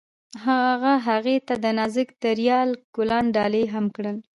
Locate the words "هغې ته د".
1.07-1.65